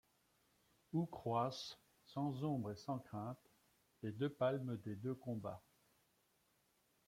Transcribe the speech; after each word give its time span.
Où 0.93 1.05
croissent, 1.05 1.77
sans 2.07 2.43
ombre 2.43 2.71
et 2.71 2.75
sans 2.75 2.97
crainte, 2.97 3.37
Les 4.01 4.11
deux 4.11 4.31
palmes 4.31 4.77
des 4.77 4.95
deux 4.95 5.13
combats! 5.13 5.61